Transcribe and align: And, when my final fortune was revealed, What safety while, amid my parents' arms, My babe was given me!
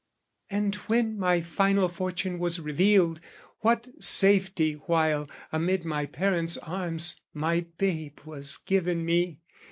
And, 0.49 0.73
when 0.87 1.19
my 1.19 1.41
final 1.41 1.87
fortune 1.87 2.39
was 2.39 2.59
revealed, 2.59 3.21
What 3.59 3.87
safety 4.03 4.73
while, 4.87 5.29
amid 5.51 5.85
my 5.85 6.07
parents' 6.07 6.57
arms, 6.57 7.21
My 7.35 7.67
babe 7.77 8.19
was 8.25 8.57
given 8.57 9.05
me! 9.05 9.41